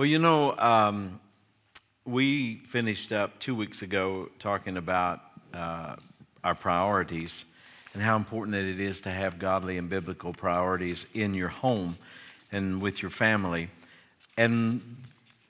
[0.00, 1.20] Well, you know, um,
[2.06, 5.20] we finished up two weeks ago talking about
[5.52, 5.96] uh,
[6.42, 7.44] our priorities
[7.92, 11.98] and how important that it is to have godly and biblical priorities in your home
[12.50, 13.68] and with your family.
[14.38, 14.96] And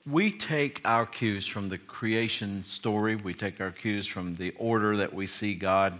[0.05, 4.97] we take our cues from the creation story, we take our cues from the order
[4.97, 5.97] that we see God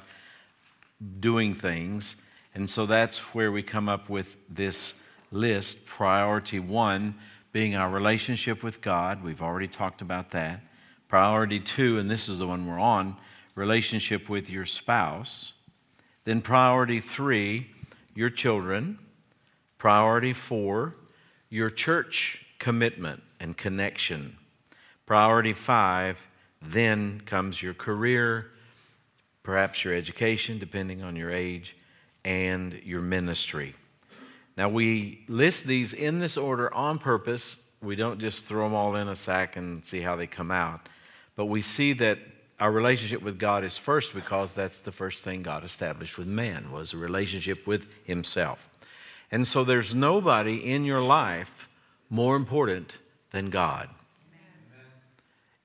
[1.21, 2.18] doing things.
[2.54, 4.93] And so that's where we come up with this
[5.31, 5.86] list.
[5.86, 7.15] Priority one
[7.52, 9.23] being our relationship with God.
[9.23, 10.61] We've already talked about that.
[11.07, 13.18] Priority two, and this is the one we're on,
[13.55, 15.54] relationship with your spouse.
[16.23, 17.68] Then priority three,
[18.15, 18.97] your children.
[19.78, 20.95] Priority four,
[21.50, 24.37] your church commitment and connection.
[25.06, 26.21] Priority five,
[26.61, 28.51] then comes your career,
[29.42, 31.75] perhaps your education, depending on your age,
[32.23, 33.75] and your ministry.
[34.61, 37.58] Now, we list these in this order on purpose.
[37.81, 40.88] We don't just throw them all in a sack and see how they come out.
[41.36, 42.20] But we see that
[42.59, 46.72] our relationship with God is first because that's the first thing God established with man
[46.72, 48.70] was a relationship with himself.
[49.32, 51.67] And so there's nobody in your life
[52.12, 53.00] more important
[53.32, 53.89] than God.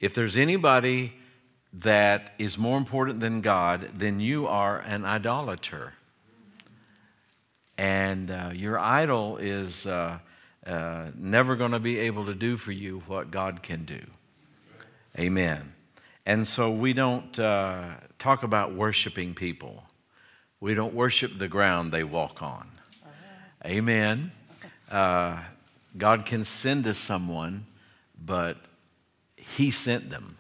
[0.00, 1.12] If there's anybody
[1.74, 5.92] that is more important than God, then you are an idolater.
[7.78, 10.19] And uh, your idol is uh,
[10.66, 14.00] uh, never going to be able to do for you what God can do.
[15.18, 15.72] Amen.
[16.24, 19.84] And so we don't uh, talk about worshiping people,
[20.60, 22.70] we don't worship the ground they walk on.
[23.64, 24.33] Amen.
[24.90, 25.40] Uh,
[25.96, 27.66] God can send us someone,
[28.24, 28.56] but
[29.36, 30.36] He sent them.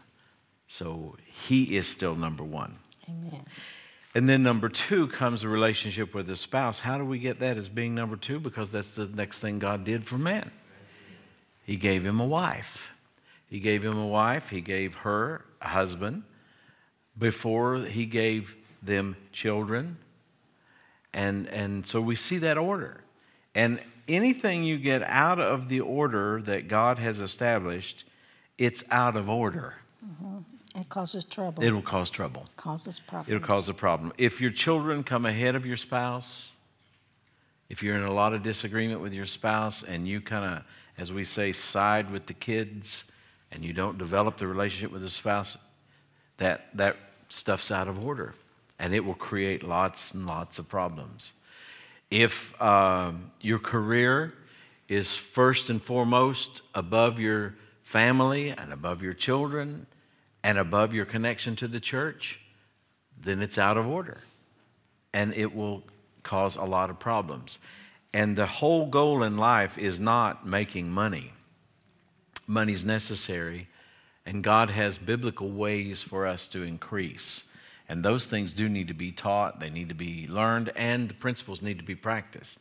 [0.68, 2.78] So He is still number one.
[3.08, 3.44] Amen.
[4.16, 6.78] And then number two comes a relationship with the spouse.
[6.78, 8.40] How do we get that as being number two?
[8.40, 10.50] Because that's the next thing God did for man.
[11.66, 12.92] He gave him a wife.
[13.50, 14.48] He gave him a wife.
[14.48, 16.22] He gave her a husband
[17.18, 19.98] before he gave them children.
[21.12, 23.02] And, and so we see that order.
[23.54, 28.04] And anything you get out of the order that God has established,
[28.56, 29.74] it's out of order.
[30.02, 30.38] Mm-hmm.
[30.76, 31.64] It causes trouble.
[31.64, 32.44] It'll cause trouble.
[32.56, 33.28] causes problems.
[33.34, 34.12] It'll cause a problem.
[34.18, 36.52] If your children come ahead of your spouse,
[37.70, 40.64] if you're in a lot of disagreement with your spouse and you kind of,
[40.98, 43.04] as we say, side with the kids
[43.50, 45.56] and you don't develop the relationship with the spouse,
[46.36, 46.96] that, that
[47.28, 48.34] stuff's out of order
[48.78, 51.32] and it will create lots and lots of problems.
[52.10, 54.34] If um, your career
[54.88, 59.86] is first and foremost above your family and above your children,
[60.46, 62.38] and above your connection to the church,
[63.20, 64.18] then it's out of order.
[65.12, 65.82] And it will
[66.22, 67.58] cause a lot of problems.
[68.12, 71.32] And the whole goal in life is not making money.
[72.46, 73.66] Money's necessary,
[74.24, 77.42] and God has biblical ways for us to increase.
[77.88, 81.14] And those things do need to be taught, they need to be learned, and the
[81.14, 82.60] principles need to be practiced.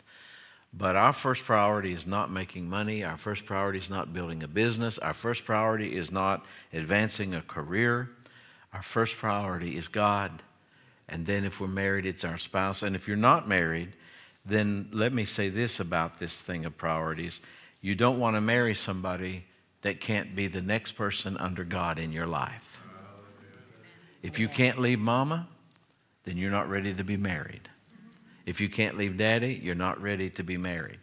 [0.78, 3.04] But our first priority is not making money.
[3.04, 4.98] Our first priority is not building a business.
[4.98, 8.10] Our first priority is not advancing a career.
[8.74, 10.44] Our first priority is God.
[11.08, 12.84] And then if we're married, it's our spouse.
[12.84, 13.94] And if you're not married,
[14.46, 17.40] then let me say this about this thing of priorities.
[17.82, 19.46] You don't want to marry somebody
[19.82, 22.82] that can't be the next person under God in your life.
[24.22, 25.48] If you can't leave mama,
[26.26, 27.70] then you're not ready to be married.
[28.46, 31.00] If you can't leave daddy, you're not ready to be married.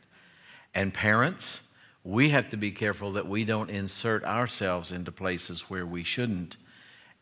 [0.75, 1.62] And parents,
[2.04, 6.56] we have to be careful that we don't insert ourselves into places where we shouldn't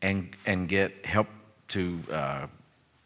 [0.03, 1.28] and, and get help
[1.69, 2.47] to uh,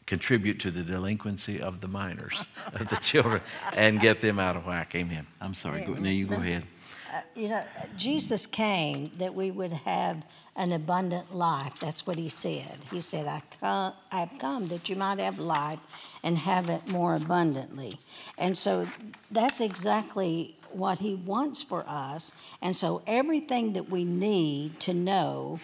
[0.06, 3.40] contribute to the delinquency of the minors, of the children,
[3.72, 4.94] and get them out of whack.
[4.94, 5.26] Amen.
[5.40, 5.84] I'm sorry.
[5.84, 6.64] Go, now you go ahead.
[7.12, 7.62] Uh, you know,
[7.96, 10.24] Jesus came that we would have
[10.56, 11.74] an abundant life.
[11.80, 12.78] That's what he said.
[12.90, 15.78] He said, I come, I've come that you might have life
[16.24, 18.00] and have it more abundantly.
[18.38, 18.88] And so
[19.30, 22.32] that's exactly what he wants for us.
[22.60, 25.60] And so everything that we need to know,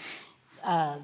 [0.63, 0.99] uh,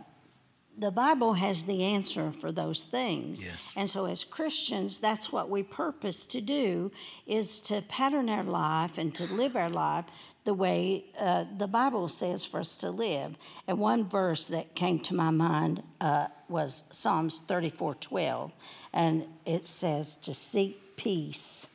[0.79, 3.43] the Bible has the answer for those things.
[3.43, 3.73] Yes.
[3.75, 6.93] And so as Christians, that's what we purpose to do
[7.27, 10.05] is to pattern our life and to live our life
[10.47, 13.37] the way uh, the Bible says for us to live.
[13.67, 18.53] And one verse that came to my mind uh, was Psalms 34 12.
[18.95, 21.69] And it says to seek peace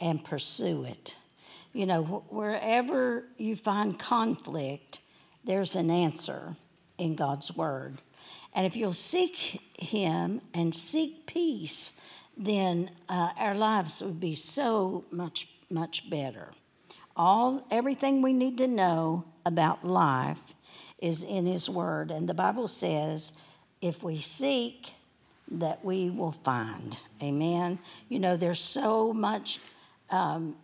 [0.00, 1.16] and pursue it.
[1.72, 4.98] You know, wh- wherever you find conflict,
[5.44, 6.56] there's an answer
[6.98, 8.02] in God's Word.
[8.52, 11.98] And if you'll seek Him and seek peace,
[12.36, 16.52] then uh, our lives would be so much, much better
[17.16, 20.54] all everything we need to know about life
[20.98, 22.10] is in His Word.
[22.10, 23.32] And the Bible says,
[23.80, 24.92] if we seek,
[25.48, 26.98] that we will find.
[27.22, 27.78] Amen.
[28.08, 29.60] You know, there's so much
[30.10, 30.56] um,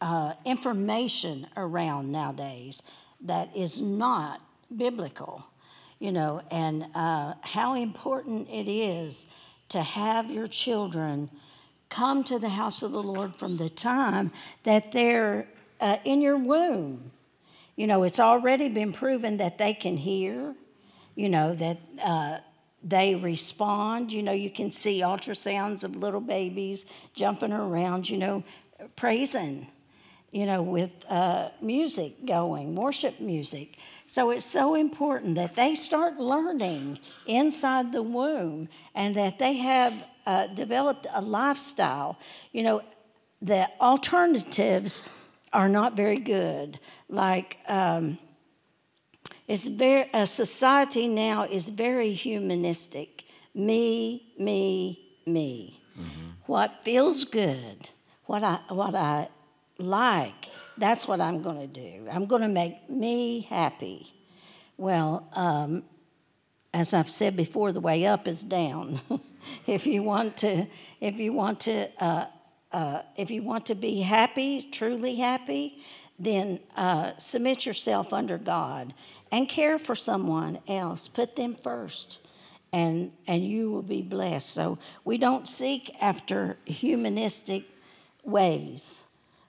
[0.00, 2.82] uh, information around nowadays
[3.22, 4.40] that is not
[4.74, 5.44] biblical,
[5.98, 9.26] you know, and uh, how important it is
[9.70, 11.28] to have your children
[11.90, 14.32] come to the house of the Lord from the time
[14.62, 15.46] that they're
[15.80, 17.10] uh, in your womb.
[17.76, 20.54] You know, it's already been proven that they can hear,
[21.14, 22.38] you know, that uh,
[22.82, 24.12] they respond.
[24.12, 28.44] You know, you can see ultrasounds of little babies jumping around, you know,
[28.96, 29.66] praising,
[30.30, 33.76] you know, with uh, music going, worship music.
[34.06, 39.94] So it's so important that they start learning inside the womb and that they have
[40.30, 42.10] uh, developed a lifestyle.
[42.52, 42.82] You know,
[43.42, 44.92] the alternatives
[45.52, 46.78] are not very good.
[47.08, 48.18] Like, um,
[49.48, 53.24] it's very, a society now is very humanistic.
[53.54, 55.80] Me, me, me.
[55.98, 56.28] Mm-hmm.
[56.46, 57.90] What feels good,
[58.26, 59.28] what I, what I
[59.78, 60.42] like,
[60.78, 62.06] that's what I'm going to do.
[62.14, 64.00] I'm going to make me happy.
[64.76, 65.82] Well, um,
[66.72, 69.00] as I've said before, the way up is down.
[69.66, 70.66] if you want to,
[71.00, 72.26] if you want to, uh,
[72.72, 75.82] uh, if you want to be happy, truly happy,
[76.18, 78.94] then uh, submit yourself under God
[79.32, 81.08] and care for someone else.
[81.08, 82.18] Put them first,
[82.72, 84.50] and and you will be blessed.
[84.50, 87.64] So we don't seek after humanistic
[88.22, 89.02] ways.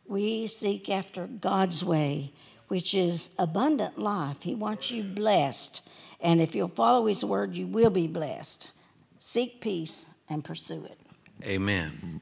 [0.07, 2.33] We seek after God's way,
[2.67, 4.41] which is abundant life.
[4.41, 5.81] He wants you blessed.
[6.21, 8.71] And if you'll follow His word, you will be blessed.
[9.17, 10.99] Seek peace and pursue it.
[11.43, 12.21] Amen.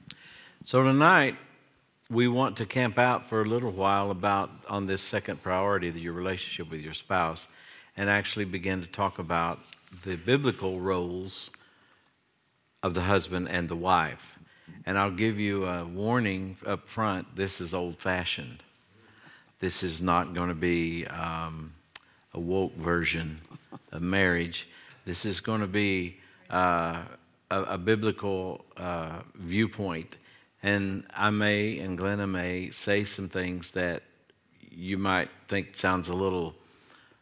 [0.64, 1.36] So tonight,
[2.10, 6.14] we want to camp out for a little while about on this second priority, your
[6.14, 7.48] relationship with your spouse,
[7.96, 9.60] and actually begin to talk about
[10.04, 11.50] the biblical roles
[12.82, 14.40] of the husband and the wife.
[14.86, 18.64] And I'll give you a warning up front this is old fashioned.
[19.60, 21.74] This is not going to be um,
[22.34, 23.40] a woke version
[23.92, 24.68] of marriage.
[25.06, 26.18] This is going to be
[26.50, 27.04] uh,
[27.50, 30.18] a, a, biblical uh, viewpoint.
[30.62, 34.04] And I may, and Glenna may, say some things that
[34.70, 36.56] you might think sounds a little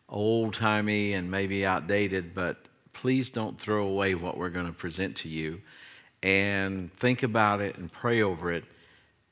[0.09, 2.57] old timey and maybe outdated, but
[2.94, 5.62] please don't throw away what we're going to present to you
[6.24, 8.63] and think about it and pray over it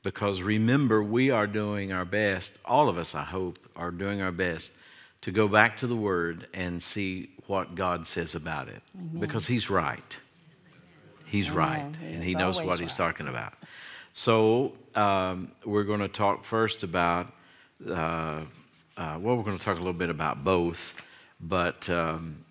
[0.06, 4.30] because remember, we are doing our best, all of us, I hope, are doing our
[4.30, 4.70] best
[5.22, 9.20] to go back to the Word and see what God says about it Amen.
[9.20, 10.16] because He's right.
[11.26, 11.58] He's Amen.
[11.58, 12.80] right, he and He knows what right.
[12.80, 13.54] He's talking about.
[14.12, 17.32] So, um, we're going to talk first about,
[17.86, 18.44] uh, uh,
[18.96, 20.94] well, we're going to talk a little bit about both,
[21.38, 22.44] but um,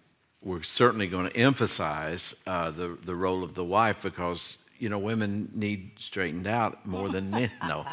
[0.44, 5.00] we're certainly going to emphasize uh, the, the role of the wife because you know
[5.00, 7.52] women need straightened out more than men.
[7.68, 7.86] No.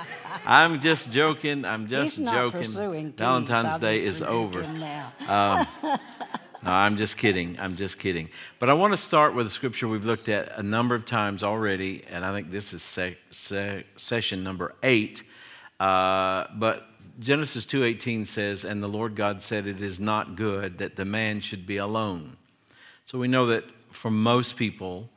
[0.44, 1.64] I'm just joking.
[1.64, 3.12] I'm just He's joking.
[3.16, 4.64] valentine's day is over.
[4.64, 5.66] um,
[6.64, 7.58] no i'm just kidding.
[7.58, 8.28] I'm just kidding.
[8.58, 11.42] But i want to start with a scripture we've looked at a number of times
[11.42, 15.22] already and i think this is se- se- session number eight.
[15.80, 16.86] Uh, but
[17.18, 21.40] genesis 2.18 says and the lord god said it is not good that the man
[21.40, 22.36] should be alone.
[23.04, 25.10] So we know that for most people,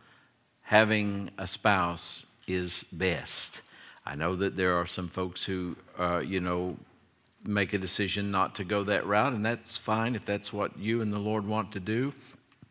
[0.66, 3.62] having a spouse is best.
[4.06, 6.78] I know that there are some folks who, uh, you know,
[7.44, 11.02] make a decision not to go that route, and that's fine if that's what you
[11.02, 12.14] and the Lord want to do.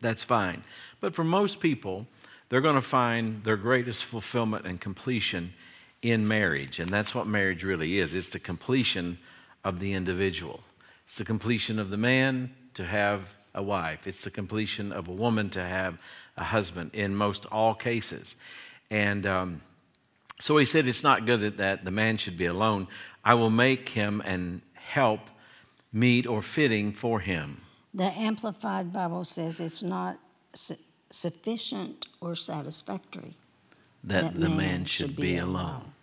[0.01, 0.63] That's fine.
[0.99, 2.05] But for most people,
[2.49, 5.53] they're going to find their greatest fulfillment and completion
[6.01, 8.13] in marriage, and that's what marriage really is.
[8.13, 9.17] It's the completion
[9.63, 10.59] of the individual.
[11.07, 14.05] It's the completion of the man to have a wife.
[14.05, 15.97] It's the completion of a woman to have
[16.37, 18.35] a husband in most all cases.
[18.89, 19.61] And um,
[20.39, 22.87] so he said, It's not good that, that the man should be alone.
[23.23, 25.21] I will make him and help
[25.91, 27.61] meet or fitting for him.
[27.93, 30.19] The Amplified Bible says it's not
[30.53, 30.75] su-
[31.09, 33.35] sufficient or satisfactory
[34.03, 35.55] that, that the man, man should, should, be, alone.
[35.55, 35.93] alone.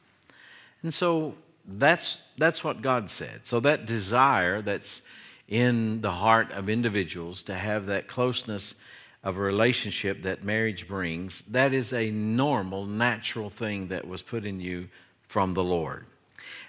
[0.83, 1.35] And so
[1.67, 3.43] that's, that's what God said.
[3.47, 5.03] So that desire that's
[5.47, 8.75] in the heart of individuals to have that closeness
[9.25, 14.45] of a relationship that marriage brings, that is a normal, natural thing that was put
[14.45, 14.89] in you
[15.29, 16.07] from the Lord.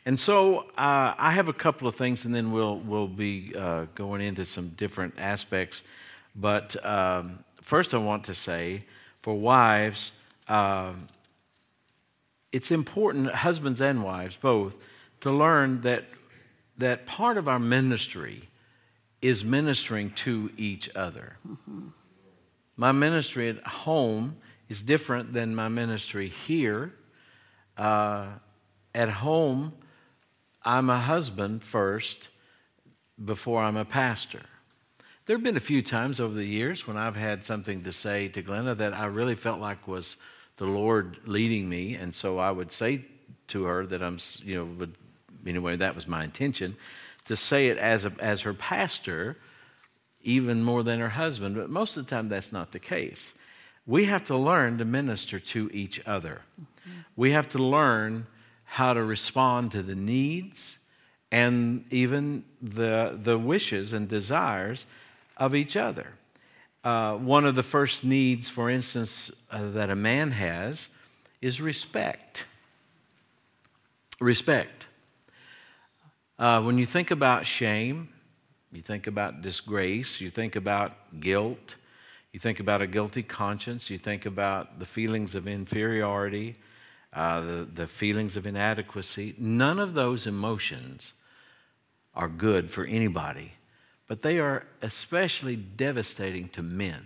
[0.06, 3.86] And so uh, I have a couple of things, and then we'll, we'll be uh,
[3.96, 5.82] going into some different aspects.
[6.36, 8.84] But um, first, I want to say
[9.22, 10.12] for wives,
[10.48, 10.94] uh,
[12.52, 14.76] it's important, husbands and wives both,
[15.22, 16.04] to learn that,
[16.78, 18.50] that part of our ministry
[19.22, 21.38] is ministering to each other.
[21.48, 21.88] Mm-hmm.
[22.76, 24.38] My ministry at home
[24.70, 26.94] is different than my ministry here.
[27.78, 28.28] Uh,
[28.96, 29.74] at home,
[30.64, 32.30] I'm a husband first
[33.24, 34.42] before I'm a pastor.
[35.26, 38.28] There have been a few times over the years when I've had something to say
[38.30, 40.18] to Glenna that I really felt like was
[40.58, 43.06] the Lord leading me, and so I would say
[43.48, 44.96] to her that I'm, you know, would,
[45.46, 46.76] anyway, that was my intention
[47.26, 49.38] to say it as, a, as her pastor,
[50.24, 53.34] even more than her husband, but most of the time that's not the case.
[53.86, 56.42] We have to learn to minister to each other.
[57.16, 58.28] We have to learn
[58.64, 60.78] how to respond to the needs
[61.32, 64.86] and even the, the wishes and desires
[65.38, 66.14] of each other.
[66.84, 70.90] Uh, one of the first needs, for instance, uh, that a man has
[71.42, 72.46] is respect.
[74.20, 74.88] Respect.
[76.38, 78.10] Uh, when you think about shame,
[78.74, 81.76] you think about disgrace, you think about guilt,
[82.32, 86.56] you think about a guilty conscience, you think about the feelings of inferiority,
[87.14, 89.36] uh, the, the feelings of inadequacy.
[89.38, 91.14] None of those emotions
[92.16, 93.54] are good for anybody,
[94.08, 97.06] but they are especially devastating to men.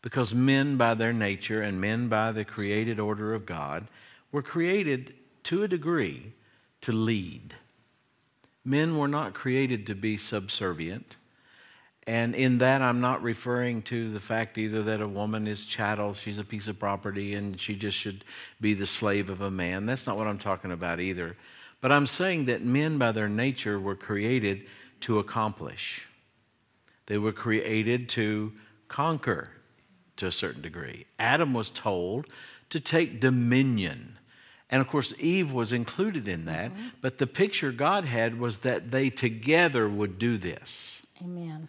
[0.00, 3.86] Because men, by their nature, and men by the created order of God,
[4.32, 5.14] were created
[5.44, 6.32] to a degree
[6.80, 7.54] to lead.
[8.64, 11.16] Men were not created to be subservient.
[12.06, 16.14] And in that, I'm not referring to the fact either that a woman is chattel,
[16.14, 18.24] she's a piece of property, and she just should
[18.60, 19.86] be the slave of a man.
[19.86, 21.36] That's not what I'm talking about either.
[21.80, 24.68] But I'm saying that men, by their nature, were created
[25.02, 26.06] to accomplish,
[27.06, 28.52] they were created to
[28.88, 29.50] conquer
[30.16, 31.06] to a certain degree.
[31.18, 32.26] Adam was told
[32.70, 34.18] to take dominion.
[34.72, 36.72] And of course, Eve was included in that.
[36.72, 36.88] Mm-hmm.
[37.02, 41.02] But the picture God had was that they together would do this.
[41.22, 41.68] Amen.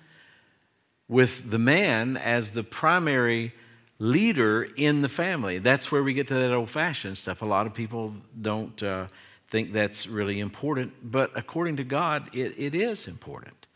[1.10, 3.54] With the man as the primary
[4.00, 5.60] leader in the family.
[5.60, 7.42] That's where we get to that old fashioned stuff.
[7.42, 9.08] A lot of people don't uh,
[9.50, 13.68] think that's really important, but according to God, it, it is important.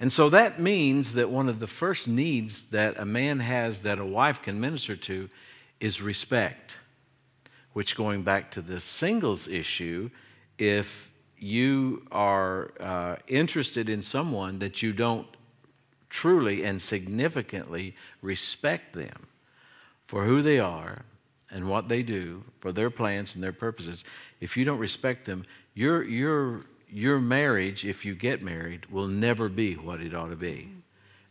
[0.00, 3.98] And so that means that one of the first needs that a man has that
[3.98, 5.28] a wife can minister to
[5.80, 6.76] is respect
[7.74, 10.08] which going back to the singles issue,
[10.58, 15.26] if you are uh, interested in someone that you don't
[16.08, 19.26] truly and significantly respect them
[20.06, 21.04] for who they are
[21.50, 24.04] and what they do, for their plans and their purposes,
[24.40, 29.48] if you don't respect them, your, your, your marriage, if you get married, will never
[29.48, 30.70] be what it ought to be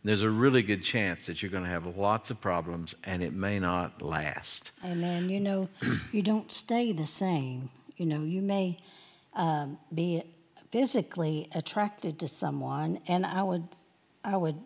[0.04, 3.32] there's a really good chance that you're going to have lots of problems and it
[3.32, 4.70] may not last.
[4.84, 5.30] Amen.
[5.30, 5.68] You know,
[6.12, 7.70] you don't stay the same.
[7.96, 8.78] You know, you may
[9.32, 10.22] um, be
[10.70, 13.64] physically attracted to someone, and I would,
[14.24, 14.58] I would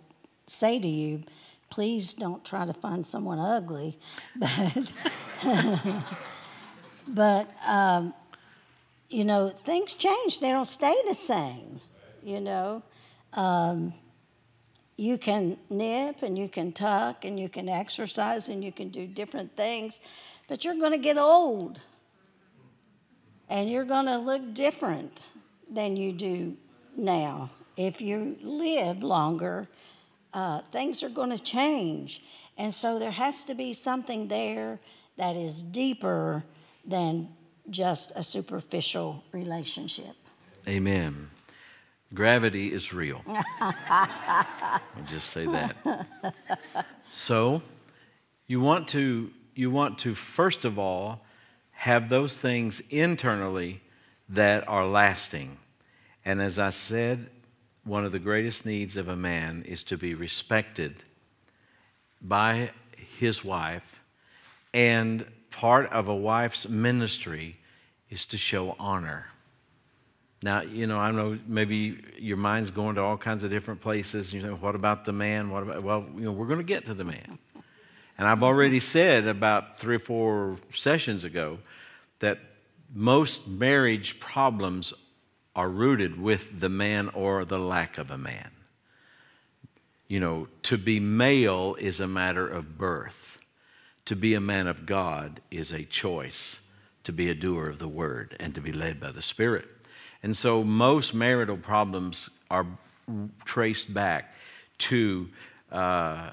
[0.46, 1.22] say to you,
[1.70, 3.98] please don't try to find someone ugly,
[4.36, 4.94] but,
[7.06, 8.14] but um,
[9.10, 10.40] you know, things change.
[10.40, 11.80] They don't stay the same.
[12.24, 12.82] You know.
[13.34, 13.92] Um,
[14.98, 19.06] you can nip and you can tuck and you can exercise and you can do
[19.06, 20.00] different things,
[20.48, 21.80] but you're going to get old
[23.48, 25.22] and you're going to look different
[25.70, 26.56] than you do
[26.96, 27.48] now.
[27.76, 29.68] If you live longer,
[30.34, 32.24] uh, things are going to change.
[32.58, 34.80] And so there has to be something there
[35.16, 36.42] that is deeper
[36.84, 37.28] than
[37.70, 40.16] just a superficial relationship.
[40.66, 41.30] Amen.
[42.14, 43.22] Gravity is real.
[43.60, 45.76] I'll just say that.
[47.10, 47.62] So,
[48.46, 51.20] you want to you want to first of all
[51.72, 53.82] have those things internally
[54.28, 55.58] that are lasting.
[56.24, 57.28] And as I said,
[57.84, 61.04] one of the greatest needs of a man is to be respected
[62.20, 62.70] by
[63.18, 64.02] his wife,
[64.74, 67.56] and part of a wife's ministry
[68.10, 69.26] is to show honor.
[70.42, 74.32] Now, you know, I know maybe your mind's going to all kinds of different places.
[74.32, 75.50] You know, what about the man?
[75.50, 77.38] What about, well, you know, we're going to get to the man.
[78.16, 81.58] And I've already said about three or four sessions ago
[82.20, 82.38] that
[82.94, 84.92] most marriage problems
[85.54, 88.50] are rooted with the man or the lack of a man.
[90.06, 93.38] You know, to be male is a matter of birth.
[94.06, 96.60] To be a man of God is a choice
[97.04, 99.66] to be a doer of the word and to be led by the Spirit.
[100.22, 102.66] And so most marital problems are
[103.44, 104.34] traced back
[104.78, 105.28] to
[105.70, 106.30] uh,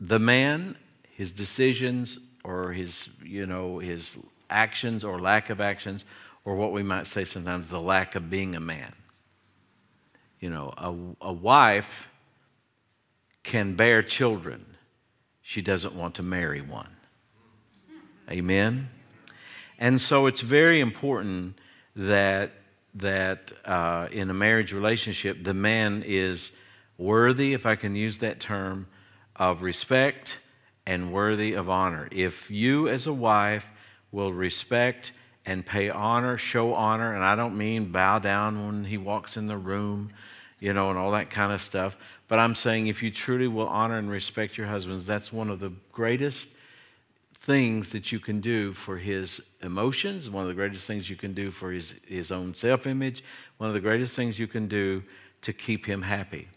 [0.00, 0.76] the man,
[1.10, 4.16] his decisions, or his, you know, his
[4.50, 6.04] actions or lack of actions,
[6.44, 8.92] or what we might say sometimes the lack of being a man.
[10.40, 10.94] You know, a,
[11.28, 12.08] a wife
[13.42, 14.64] can bear children,
[15.42, 16.88] she doesn't want to marry one.
[18.30, 18.88] Amen?
[19.78, 21.58] And so it's very important
[21.94, 22.52] that,
[22.96, 26.50] that uh, in a marriage relationship, the man is
[26.96, 28.86] worthy, if I can use that term,
[29.36, 30.38] of respect
[30.86, 32.08] and worthy of honor.
[32.12, 33.66] If you, as a wife,
[34.12, 35.12] will respect
[35.46, 39.46] and pay honor, show honor, and I don't mean bow down when he walks in
[39.46, 40.10] the room,
[40.60, 41.96] you know, and all that kind of stuff,
[42.28, 45.60] but I'm saying if you truly will honor and respect your husbands, that's one of
[45.60, 46.48] the greatest
[47.44, 51.34] things that you can do for his emotions, one of the greatest things you can
[51.34, 53.22] do for his, his own self image,
[53.58, 55.02] one of the greatest things you can do
[55.42, 56.48] to keep him happy.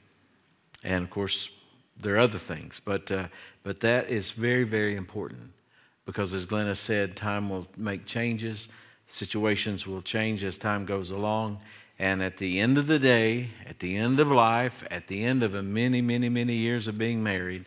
[0.84, 1.50] And of course,
[2.00, 3.28] there are other things, but, uh,
[3.64, 5.52] but that is very, very important
[6.06, 8.70] because, as Glenna said, time will make changes,
[9.08, 11.60] situations will change as time goes along.
[12.00, 15.44] And at the end of the day, at the end of life, at the end
[15.44, 17.66] of many, many, many years of being married,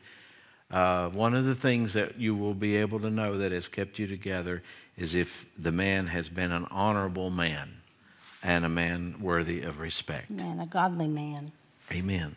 [0.70, 3.98] uh, one of the things that you will be able to know that has kept
[3.98, 4.62] you together
[4.96, 7.80] is if the man has been an honorable man
[8.42, 10.30] and a man worthy of respect.
[10.30, 11.52] Man, a godly man.
[11.90, 12.36] Amen.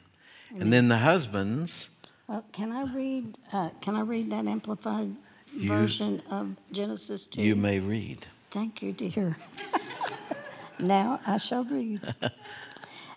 [0.51, 0.61] Amen.
[0.61, 1.89] And then the husbands.
[2.27, 3.37] Well, can I read?
[3.51, 5.15] Uh, can I read that amplified
[5.53, 7.41] you, version of Genesis two?
[7.41, 8.25] You may read.
[8.49, 9.37] Thank you, dear.
[10.79, 12.01] now I shall read.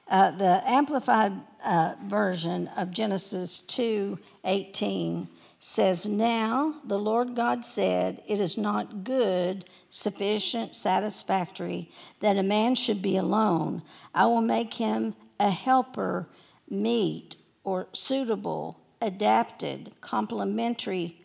[0.08, 1.32] Uh, the amplified
[1.66, 9.04] uh, version of Genesis 2 18 says, Now the Lord God said, It is not
[9.04, 13.82] good, sufficient, satisfactory that a man should be alone.
[14.14, 16.28] I will make him a helper,
[16.70, 21.20] meet, or suitable, adapted, complementary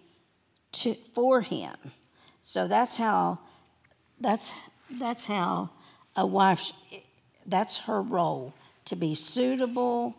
[0.72, 1.76] to, for him.
[2.42, 3.40] So that's how
[4.20, 4.54] that's
[4.90, 5.70] that's how
[6.16, 6.72] a wife
[7.46, 8.54] that's her role
[8.86, 10.16] to be suitable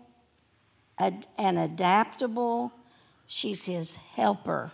[1.03, 2.73] ad- and adaptable.
[3.27, 4.73] She's his helper.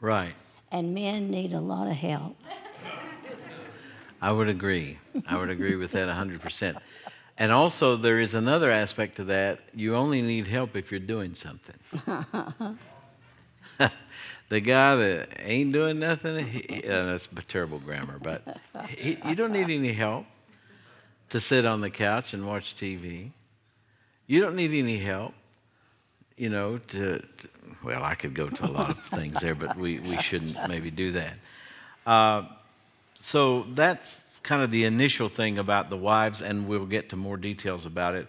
[0.00, 0.34] Right.
[0.70, 2.36] And men need a lot of help.
[4.22, 4.98] I would agree.
[5.26, 6.78] I would agree with that 100%.
[7.38, 9.60] And also, there is another aspect to that.
[9.74, 11.76] You only need help if you're doing something.
[14.50, 18.58] the guy that ain't doing nothing, he, uh, that's terrible grammar, but
[18.88, 20.26] he, you don't need any help
[21.30, 23.30] to sit on the couch and watch TV.
[24.26, 25.32] You don't need any help,
[26.40, 27.48] you know, to, to
[27.84, 30.90] well, I could go to a lot of things there, but we, we shouldn't maybe
[30.90, 31.38] do that.
[32.06, 32.44] Uh,
[33.12, 37.36] so that's kind of the initial thing about the wives, and we'll get to more
[37.36, 38.26] details about it.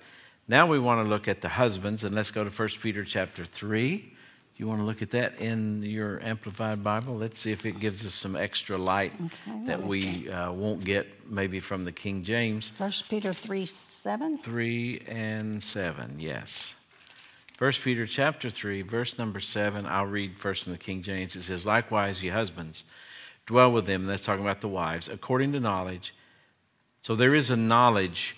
[0.49, 3.45] Now we want to look at the husbands, and let's go to 1 Peter chapter
[3.45, 4.13] 3.
[4.57, 7.15] You want to look at that in your Amplified Bible?
[7.15, 11.07] Let's see if it gives us some extra light okay, that we uh, won't get
[11.31, 12.73] maybe from the King James.
[12.77, 14.37] First Peter 3 7?
[14.37, 16.73] 3 and 7, yes.
[17.61, 19.85] First Peter chapter 3, verse number 7.
[19.85, 21.35] I'll read first from the King James.
[21.35, 22.85] It says, Likewise, ye husbands,
[23.45, 24.07] dwell with them.
[24.07, 26.15] That's talking about the wives, according to knowledge.
[27.03, 28.35] So there is a knowledge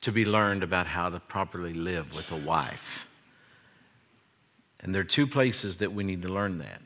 [0.00, 3.06] to be learned about how to properly live with a wife.
[4.80, 6.82] And there are two places that we need to learn that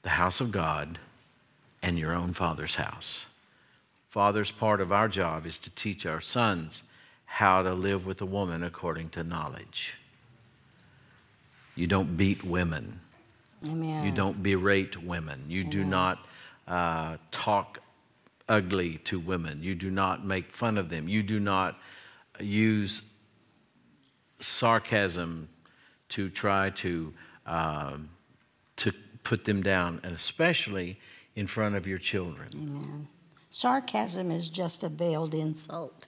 [0.00, 0.98] the house of God
[1.82, 3.26] and your own father's house.
[4.08, 6.82] Father's part of our job is to teach our sons
[7.26, 9.96] how to live with a woman according to knowledge.
[11.74, 13.00] You don't beat women.
[13.68, 14.04] Amen.
[14.04, 15.44] You don't berate women.
[15.48, 15.70] You Amen.
[15.70, 16.26] do not
[16.66, 17.78] uh, talk
[18.48, 19.62] ugly to women.
[19.62, 21.08] You do not make fun of them.
[21.08, 21.78] You do not
[22.40, 23.02] use
[24.40, 25.48] sarcasm
[26.10, 27.14] to try to,
[27.46, 28.10] um,
[28.76, 28.92] to
[29.24, 30.98] put them down, and especially
[31.36, 32.48] in front of your children.
[32.54, 33.08] Amen.
[33.50, 36.06] Sarcasm is just a veiled insult.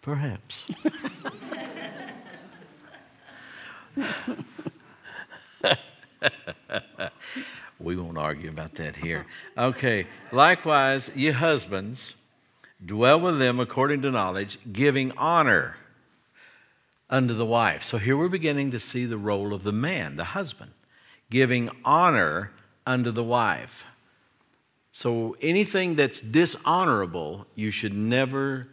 [0.00, 0.64] Perhaps.
[7.78, 9.26] we won't argue about that here.
[9.56, 10.06] Okay.
[10.32, 12.14] Likewise, ye husbands,
[12.84, 15.76] dwell with them according to knowledge, giving honor
[17.10, 17.84] unto the wife.
[17.84, 20.72] So here we're beginning to see the role of the man, the husband,
[21.30, 22.52] giving honor
[22.86, 23.84] unto the wife.
[24.92, 28.66] So anything that's dishonorable, you should never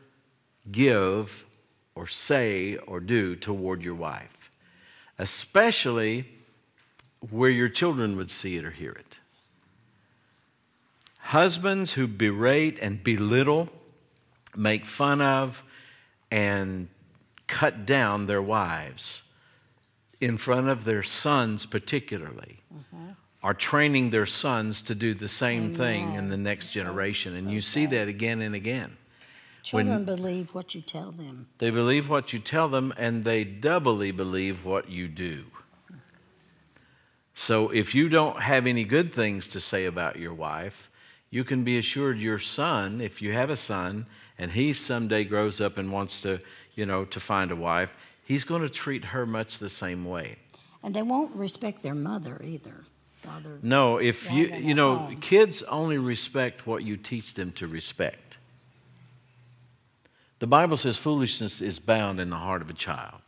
[0.72, 1.46] give
[1.94, 4.35] or say or do toward your wife,
[5.18, 6.28] especially
[7.30, 9.18] where your children would see it or hear it.
[11.20, 13.70] Husbands who berate and belittle,
[14.56, 15.64] make fun of,
[16.30, 16.88] and
[17.48, 19.24] cut down their wives
[20.22, 23.12] in front of their sons, particularly, mm-hmm.
[23.44, 25.74] are training their sons to do the same Amen.
[25.74, 27.34] thing in the next generation.
[27.34, 28.96] So, and you so see that again and again.
[29.66, 31.48] Children believe what you tell them.
[31.58, 35.46] They believe what you tell them, and they doubly believe what you do.
[37.34, 40.92] So if you don't have any good things to say about your wife,
[41.32, 44.06] you can be assured your son, if you have a son,
[44.38, 46.40] and he someday grows up and wants to,
[46.76, 50.38] you know, to find a wife, he's going to treat her much the same way.
[50.84, 52.86] And they won't respect their mother either.
[53.16, 55.20] Father, No, if you, you know, home.
[55.20, 58.25] kids only respect what you teach them to respect.
[60.40, 63.22] The Bible says foolishness is bound in the heart of a child.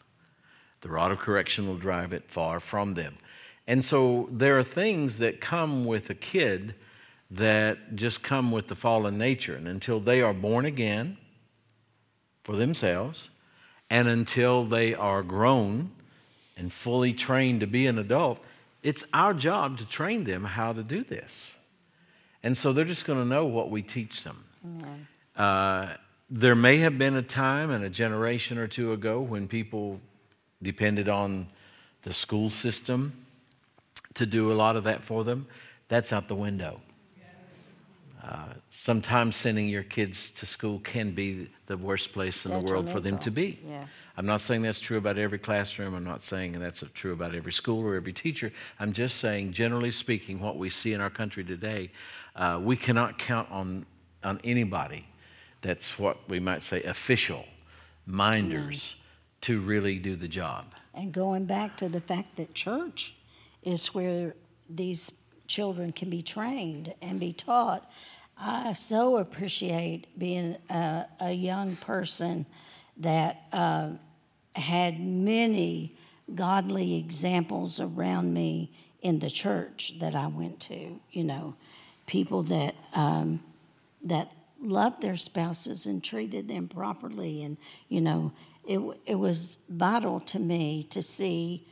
[0.82, 3.18] The rod of correction will drive it far from them.
[3.66, 6.76] And so there are things that come with a kid
[7.32, 9.54] that just come with the fallen nature.
[9.54, 11.18] And until they are born again
[12.44, 13.30] for themselves,
[13.90, 15.92] and until they are grown
[16.56, 18.40] and fully trained to be an adult,
[18.84, 21.54] it's our job to train them how to do this.
[22.44, 24.44] And so they're just going to know what we teach them.
[25.36, 25.94] Uh,
[26.30, 30.00] there may have been a time and a generation or two ago when people
[30.62, 31.48] depended on
[32.04, 33.14] the school system
[34.14, 35.48] to do a lot of that for them.
[35.88, 36.82] That's out the window.
[38.24, 42.90] Uh, sometimes sending your kids to school can be the worst place in the world
[42.92, 43.58] for them to be.
[43.66, 44.12] Yes.
[44.18, 45.94] I'm not saying that's true about every classroom.
[45.94, 48.52] I'm not saying that's true about every school or every teacher.
[48.82, 51.90] I'm just saying, generally speaking, what we see in our country today,
[52.36, 53.86] uh, we cannot count on,
[54.26, 55.06] on anybody
[55.62, 57.46] that's what we might say official
[58.06, 58.96] minders
[59.42, 60.66] to really do the job.
[60.94, 63.16] And going back to the fact that church
[63.64, 64.34] is where
[64.70, 65.12] these
[65.48, 67.90] children can be trained and be taught,
[68.40, 72.46] I so appreciate being a, a young person
[72.98, 73.92] that uh,
[74.56, 75.96] had many
[76.34, 81.00] godly examples around me in the church that I went to.
[81.12, 81.56] You know,
[82.06, 83.42] people that um,
[84.04, 87.58] that loved their spouses and treated them properly, and
[87.90, 88.32] you know,
[88.68, 91.68] it it was vital to me to see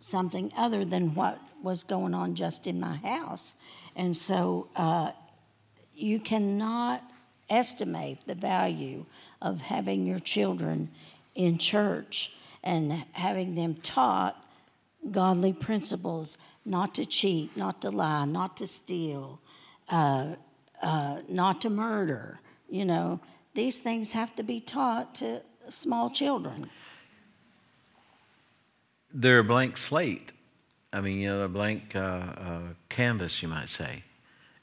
[0.00, 3.56] something other than what was going on just in my house,
[3.96, 4.68] and so.
[4.76, 5.12] Uh,
[5.96, 7.02] you cannot
[7.48, 9.04] estimate the value
[9.40, 10.90] of having your children
[11.34, 14.36] in church and having them taught
[15.10, 19.38] godly principles not to cheat, not to lie, not to steal,
[19.90, 20.28] uh,
[20.84, 22.40] uh, not to murder.
[22.68, 23.20] You know,
[23.54, 26.70] these things have to be taught to small children.
[29.12, 30.32] They're a blank slate.
[30.92, 34.02] I mean, you know, a blank uh, uh, canvas, you might say.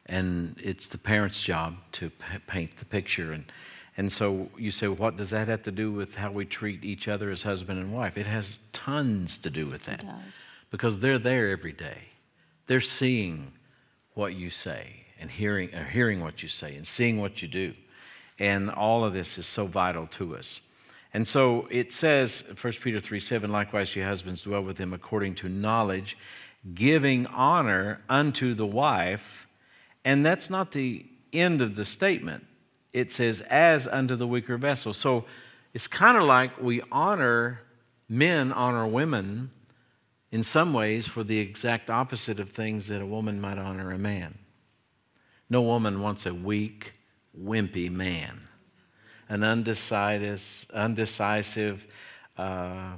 [0.05, 3.31] And it's the parent's job to p- paint the picture.
[3.31, 3.45] And,
[3.97, 7.07] and so you say, what does that have to do with how we treat each
[7.07, 8.17] other as husband and wife?
[8.17, 10.01] It has tons to do with that.
[10.01, 10.45] does.
[10.69, 12.09] Because they're there every day.
[12.67, 13.51] They're seeing
[14.13, 17.73] what you say and hearing, or hearing what you say and seeing what you do.
[18.39, 20.61] And all of this is so vital to us.
[21.13, 25.35] And so it says, 1 Peter 3 7, likewise, you husbands dwell with him according
[25.35, 26.17] to knowledge,
[26.73, 29.47] giving honor unto the wife.
[30.03, 32.45] And that's not the end of the statement.
[32.93, 34.93] It says, as unto the weaker vessel.
[34.93, 35.25] So
[35.73, 37.61] it's kind of like we honor
[38.09, 39.51] men, honor women
[40.31, 43.97] in some ways for the exact opposite of things that a woman might honor a
[43.97, 44.37] man.
[45.51, 46.93] No woman wants a weak,
[47.37, 48.47] wimpy man,
[49.27, 50.41] an undecided,
[50.73, 51.85] undecisive
[52.37, 52.93] uh,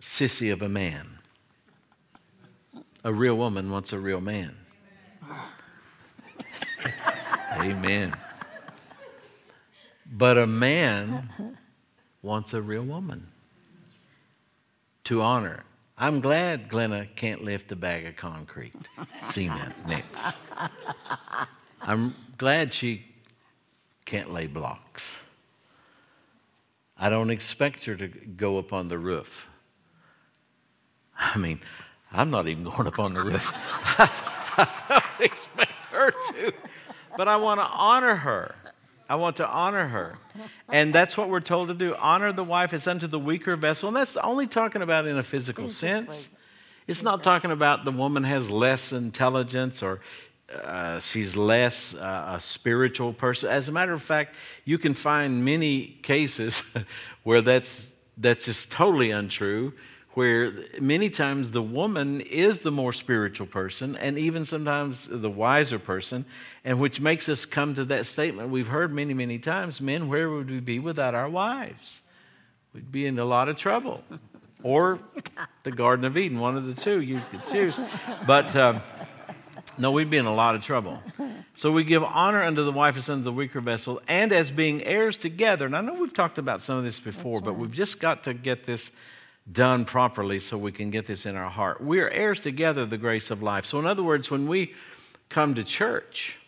[0.00, 1.18] sissy of a man.
[3.02, 4.54] A real woman wants a real man.
[7.58, 8.14] Amen.
[10.06, 11.56] But a man
[12.22, 13.26] wants a real woman
[15.02, 15.64] to honor.
[15.98, 18.76] I'm glad Glenna can't lift a bag of concrete,
[19.24, 20.24] cement, next.
[21.82, 23.04] I'm glad she
[24.04, 25.20] can't lay blocks.
[26.98, 29.48] I don't expect her to go up on the roof.
[31.18, 31.60] I mean,
[32.12, 33.52] I'm not even going up on the roof.
[33.54, 36.52] I don't expect her to.
[37.16, 38.54] But I want to honor her.
[39.08, 40.16] I want to honor her.
[40.68, 41.94] And that's what we're told to do.
[41.96, 43.88] Honor the wife as unto the weaker vessel.
[43.88, 46.28] And that's only talking about in a physical sense.
[46.86, 50.00] It's not talking about the woman has less intelligence or
[50.52, 53.48] uh, she's less uh, a spiritual person.
[53.48, 54.34] As a matter of fact,
[54.64, 56.62] you can find many cases
[57.22, 57.86] where that's,
[58.16, 59.72] that's just totally untrue,
[60.10, 65.78] where many times the woman is the more spiritual person and even sometimes the wiser
[65.78, 66.24] person,
[66.64, 70.28] and which makes us come to that statement we've heard many, many times men, where
[70.28, 72.00] would we be without our wives?
[72.74, 74.02] We'd be in a lot of trouble.
[74.62, 75.00] Or
[75.64, 77.80] the Garden of Eden, one of the two you could choose.
[78.26, 78.54] But.
[78.54, 78.80] Um,
[79.78, 81.02] no, we'd be in a lot of trouble.
[81.54, 84.82] So we give honor unto the wife as unto the weaker vessel, and as being
[84.84, 85.66] heirs together.
[85.66, 88.24] And I know we've talked about some of this before, That's but we've just got
[88.24, 88.90] to get this
[89.50, 91.82] done properly so we can get this in our heart.
[91.82, 93.66] We are heirs together of the grace of life.
[93.66, 94.72] So, in other words, when we
[95.28, 96.38] come to church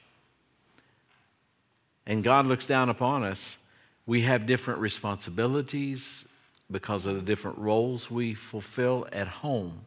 [2.06, 3.58] and God looks down upon us,
[4.06, 6.24] we have different responsibilities
[6.70, 9.82] because of the different roles we fulfill at home.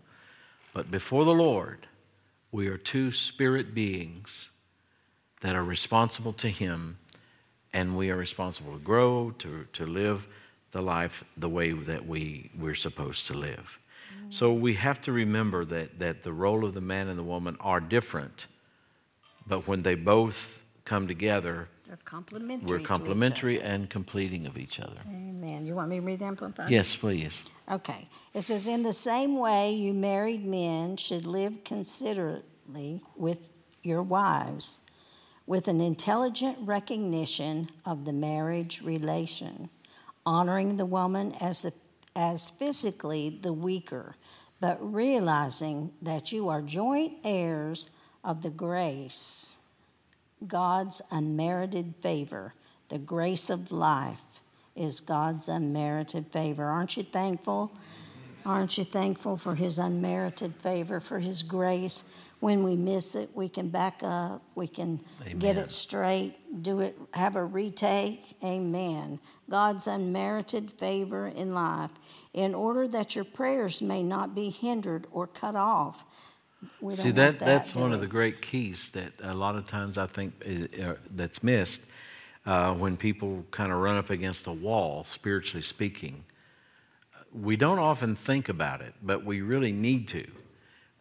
[0.73, 1.87] But before the Lord,
[2.51, 4.49] we are two spirit beings
[5.41, 6.97] that are responsible to Him,
[7.73, 10.27] and we are responsible to grow, to, to live
[10.71, 13.79] the life the way that we, we're supposed to live.
[14.29, 17.55] So we have to remember that, that the role of the man and the woman
[17.59, 18.47] are different,
[19.45, 22.67] but when they both come together, They're complementary.
[22.67, 24.99] we're to each complementary and completing of each other.
[24.99, 25.09] other.
[25.09, 25.65] Amen.
[25.65, 26.69] You want me to read the Amplified?
[26.69, 27.49] Yes, please.
[27.71, 28.09] Okay.
[28.33, 33.49] It says, In the same way, you married men should live considerately with
[33.83, 34.79] your wives,
[35.45, 39.69] with an intelligent recognition of the marriage relation,
[40.25, 41.73] honoring the woman as, the,
[42.15, 44.17] as physically the weaker,
[44.59, 47.89] but realizing that you are joint heirs
[48.25, 49.57] of the grace,
[50.45, 52.53] God's unmerited favor,
[52.89, 54.41] the grace of life
[54.75, 56.65] is God's unmerited favor.
[56.65, 57.71] Aren't you thankful?
[58.45, 62.03] Aren't you thankful for His unmerited favor, for His grace?
[62.39, 65.01] When we miss it, we can back up, we can
[65.39, 68.37] get it straight, do it, have a retake.
[68.43, 69.19] Amen.
[69.49, 71.91] God's unmerited favor in life,
[72.33, 76.05] in order that your prayers may not be hindered or cut off.
[76.81, 79.97] We See that, that, that's one of the great keys that a lot of times
[79.97, 81.81] I think is, uh, that's missed
[82.45, 86.23] uh, when people kind of run up against a wall, spiritually speaking.
[87.33, 90.25] We don't often think about it, but we really need to.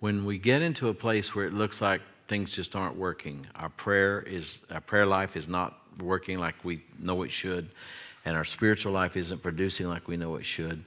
[0.01, 3.71] When we get into a place where it looks like things just aren't working, our
[3.71, 7.71] prayer is our prayer life is not working like we know it should,
[8.27, 10.85] and our spiritual life isn't producing like we know it should.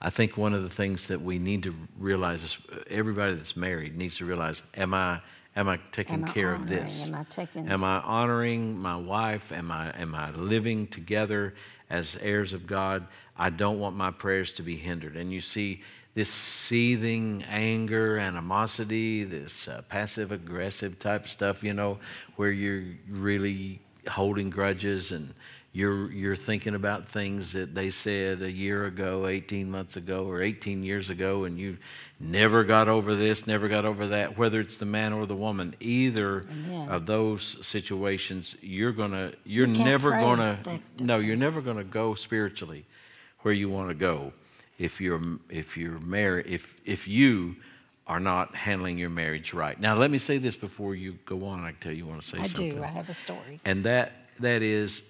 [0.00, 2.58] I think one of the things that we need to realize is
[2.88, 5.20] everybody that's married needs to realize: Am I
[5.56, 7.06] am I taking Am I care of this?
[7.06, 9.52] Am I taking- Am I honoring my wife?
[9.52, 11.54] Am I am I living together
[11.90, 13.06] as heirs of God?
[13.36, 15.16] I don't want my prayers to be hindered.
[15.16, 15.82] And you see
[16.14, 21.98] this seething anger, animosity, this uh, passive aggressive type stuff, you know,
[22.36, 25.34] where you're really holding grudges and
[25.72, 30.42] you're you're thinking about things that they said a year ago, 18 months ago, or
[30.42, 31.78] 18 years ago, and you
[32.18, 34.36] never got over this, never got over that.
[34.36, 36.88] Whether it's the man or the woman, either Amen.
[36.88, 40.58] of those situations, you're gonna you're You never gonna
[40.98, 42.84] no, you're never gonna go spiritually
[43.42, 44.32] where you want to go
[44.78, 47.54] if you're if you're married if if you
[48.08, 49.78] are not handling your marriage right.
[49.80, 51.62] Now, let me say this before you go on.
[51.62, 52.72] I can tell you want to say I something.
[52.72, 52.82] I do.
[52.82, 53.60] I have a story.
[53.64, 55.02] And that that is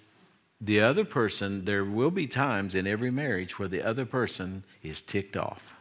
[0.61, 5.01] the other person, there will be times in every marriage where the other person is
[5.01, 5.75] ticked off.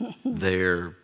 [0.24, 0.96] They're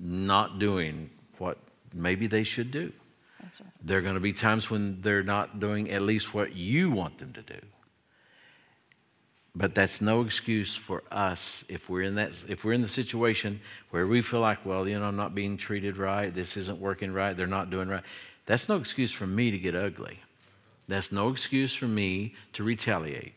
[0.00, 1.58] not doing what
[1.94, 2.92] maybe they should do.
[3.40, 3.70] That's right.
[3.82, 7.18] There are going to be times when they're not doing at least what you want
[7.18, 7.60] them to do.
[9.54, 13.60] But that's no excuse for us if we're in that if we're in the situation
[13.90, 17.12] where we feel like, well, you know, I'm not being treated right, this isn't working
[17.12, 18.02] right, they're not doing right.
[18.44, 20.18] That's no excuse for me to get ugly.
[20.88, 23.34] That's no excuse for me to retaliate.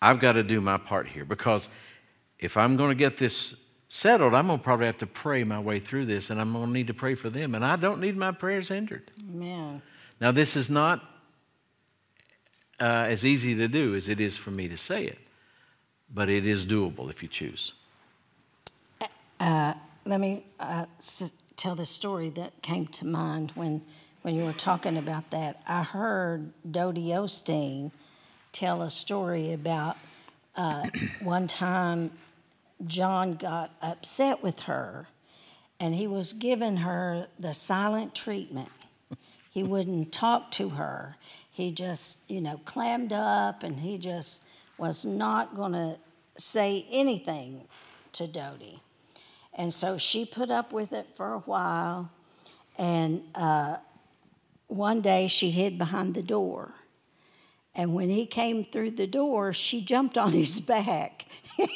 [0.00, 1.68] I've got to do my part here because
[2.38, 3.54] if I'm going to get this
[3.88, 6.66] settled, I'm going to probably have to pray my way through this and I'm going
[6.66, 7.54] to need to pray for them.
[7.54, 9.10] And I don't need my prayers hindered.
[9.28, 9.82] Amen.
[10.20, 11.00] Now, this is not
[12.80, 15.18] uh, as easy to do as it is for me to say it,
[16.12, 17.72] but it is doable if you choose.
[20.06, 23.82] Let me uh, s- tell the story that came to mind when,
[24.26, 25.62] when you were talking about that.
[25.68, 27.92] I heard Dodie Osteen
[28.50, 29.96] tell a story about
[30.56, 30.82] uh,
[31.22, 32.10] one time
[32.88, 35.06] John got upset with her
[35.78, 38.70] and he was giving her the silent treatment.
[39.48, 41.14] He wouldn't talk to her.
[41.48, 44.42] He just, you know, clammed up and he just
[44.76, 45.98] was not going to
[46.36, 47.68] say anything
[48.14, 48.80] to Dodie.
[49.54, 52.10] And so she put up with it for a while.
[52.76, 53.76] And uh,
[54.68, 56.74] one day she hid behind the door.
[57.74, 61.26] And when he came through the door, she jumped on his back.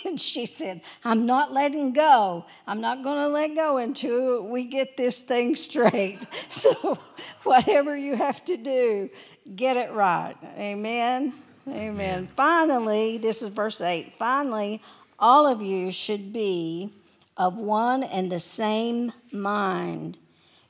[0.04, 2.46] and she said, I'm not letting go.
[2.66, 6.26] I'm not going to let go until we get this thing straight.
[6.48, 6.98] So,
[7.44, 9.08] whatever you have to do,
[9.54, 10.34] get it right.
[10.58, 11.32] Amen.
[11.68, 12.26] Amen.
[12.26, 14.14] Finally, this is verse 8.
[14.18, 14.82] Finally,
[15.18, 16.92] all of you should be
[17.36, 20.18] of one and the same mind.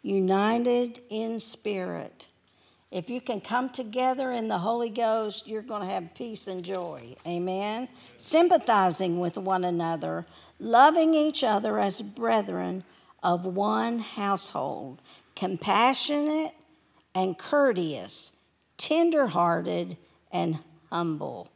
[0.02, 2.28] United in spirit.
[2.90, 6.62] If you can come together in the Holy Ghost, you're going to have peace and
[6.62, 7.14] joy.
[7.24, 7.88] Amen.
[8.16, 10.26] Sympathizing with one another,
[10.58, 12.82] loving each other as brethren
[13.22, 15.00] of one household,
[15.36, 16.52] compassionate
[17.14, 18.32] and courteous,
[18.76, 19.96] tender-hearted
[20.32, 20.58] and
[20.90, 21.48] humble,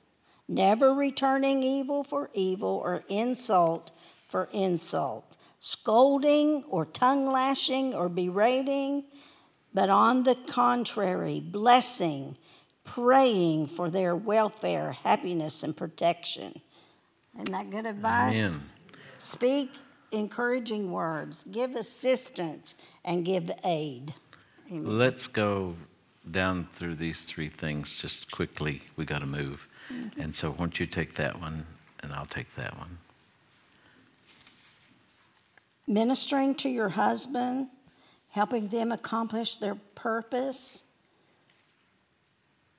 [0.47, 3.91] never returning evil for evil or insult
[4.29, 5.34] for insult,
[5.65, 9.03] scolding or tongue lashing or berating
[9.73, 12.37] but on the contrary, blessing,
[12.85, 16.61] praying for their welfare, happiness, and protection.
[17.35, 18.37] Isn't that good advice?
[18.37, 18.63] Amen.
[19.19, 19.73] Speak
[20.13, 24.15] encouraging words, give assistance, and give aid.
[24.71, 24.99] Amen.
[24.99, 25.75] Let's go
[26.31, 28.83] down through these three things just quickly.
[28.97, 29.67] We got to move.
[29.93, 30.21] Mm-hmm.
[30.21, 31.67] And so, why don't you take that one,
[32.01, 32.99] and I'll take that one.
[35.87, 37.69] Ministering to your husband
[38.31, 40.85] helping them accomplish their purpose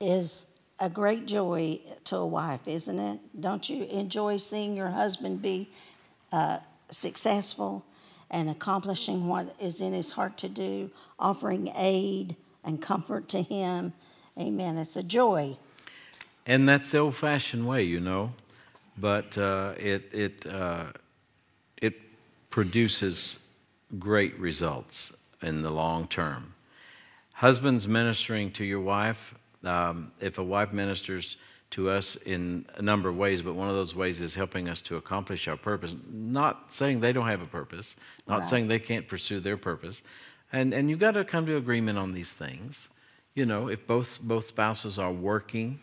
[0.00, 3.20] is a great joy to a wife, isn't it?
[3.40, 5.70] Don't you enjoy seeing your husband be
[6.30, 6.58] uh,
[6.90, 7.84] successful
[8.30, 13.94] and accomplishing what is in his heart to do, offering aid and comfort to him?
[14.38, 14.76] Amen.
[14.76, 15.56] It's a joy.
[16.44, 18.32] And that's the old-fashioned way, you know,
[18.98, 20.88] but uh, it it uh,
[22.56, 23.36] produces
[23.98, 26.54] great results in the long term.
[27.34, 31.36] Husbands ministering to your wife, um, if a wife ministers
[31.68, 34.80] to us in a number of ways, but one of those ways is helping us
[34.80, 35.96] to accomplish our purpose.
[36.10, 37.94] Not saying they don't have a purpose,
[38.26, 38.46] not right.
[38.46, 40.00] saying they can't pursue their purpose.
[40.50, 42.88] And, and you've got to come to agreement on these things.
[43.34, 45.78] You know, if both, both spouses are working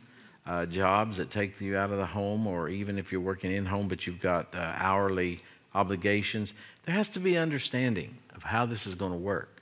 [0.47, 3.63] uh, jobs that take you out of the home, or even if you're working in
[3.63, 5.43] home but you've got uh, hourly
[5.75, 6.53] obligations,
[6.85, 9.61] there has to be understanding of how this is going to work.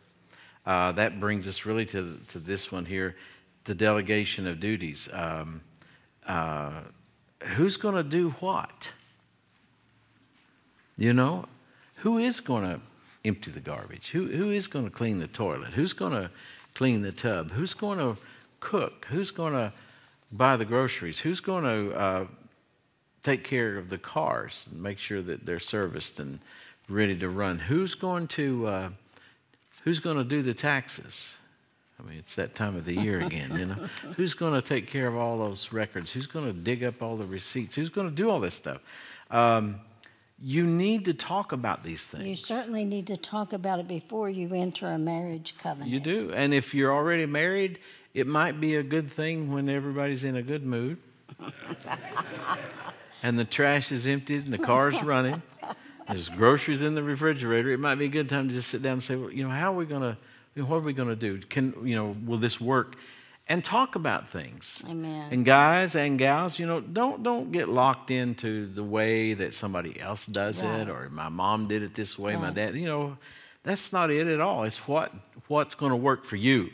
[0.65, 3.15] Uh, that brings us really to, to this one here
[3.63, 5.07] the delegation of duties.
[5.13, 5.61] Um,
[6.25, 6.81] uh,
[7.43, 8.91] who's going to do what?
[10.97, 11.45] You know,
[11.95, 12.79] who is going to
[13.23, 14.09] empty the garbage?
[14.09, 15.73] Who, who is going to clean the toilet?
[15.73, 16.31] Who's going to
[16.73, 17.51] clean the tub?
[17.51, 18.17] Who's going to
[18.59, 19.07] cook?
[19.09, 19.73] Who's going to
[20.31, 21.19] buy the groceries?
[21.19, 22.25] Who's going to uh,
[23.23, 26.39] take care of the cars and make sure that they're serviced and
[26.89, 27.59] ready to run?
[27.59, 28.89] Who's going to uh,
[29.83, 31.31] who's going to do the taxes?
[31.99, 33.75] I mean, it's that time of the year again, you know.
[34.15, 36.11] who's going to take care of all those records?
[36.11, 37.75] Who's going to dig up all the receipts?
[37.75, 38.81] Who's going to do all this stuff?
[39.29, 39.81] Um,
[40.41, 42.25] you need to talk about these things.
[42.25, 45.91] You certainly need to talk about it before you enter a marriage covenant.
[45.91, 46.31] You do.
[46.33, 47.77] And if you're already married,
[48.15, 50.97] it might be a good thing when everybody's in a good mood.
[53.23, 55.41] and the trash is emptied and the car's running
[56.11, 57.71] there's groceries in the refrigerator.
[57.71, 59.49] It might be a good time to just sit down and say, well, you know,
[59.49, 60.17] how are we going to,
[60.55, 61.39] you know, what are we going to do?
[61.39, 62.95] Can, you know, will this work?
[63.47, 64.81] And talk about things.
[64.87, 65.27] Amen.
[65.31, 69.99] And guys and gals, you know, don't don't get locked into the way that somebody
[69.99, 70.81] else does right.
[70.81, 72.41] it, or my mom did it this way, right.
[72.41, 72.75] my dad.
[72.75, 73.17] You know,
[73.63, 74.63] that's not it at all.
[74.63, 75.11] It's what
[75.47, 76.69] what's going to work for you.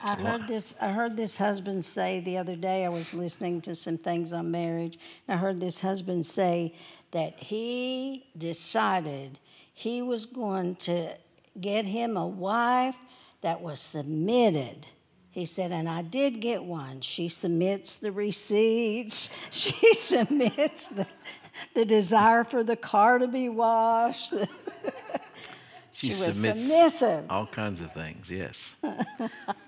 [0.00, 0.74] I heard this.
[0.80, 2.84] I heard this husband say the other day.
[2.84, 4.98] I was listening to some things on marriage.
[5.26, 6.74] And I heard this husband say
[7.12, 9.38] that he decided
[9.72, 11.14] he was going to
[11.60, 12.96] get him a wife
[13.40, 14.86] that was submitted.
[15.30, 17.02] He said, and I did get one.
[17.02, 21.06] She submits the receipts, she submits the,
[21.74, 24.32] the desire for the car to be washed.
[25.92, 27.26] she, she was submissive.
[27.28, 28.72] All kinds of things, yes.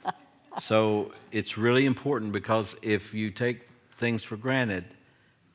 [0.59, 3.69] so it's really important because if you take
[3.99, 4.85] things for granted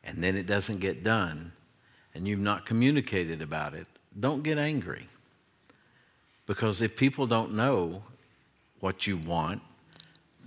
[0.03, 1.51] and then it doesn't get done,
[2.15, 3.87] and you've not communicated about it,
[4.19, 5.07] don't get angry.
[6.45, 8.03] Because if people don't know
[8.79, 9.61] what you want,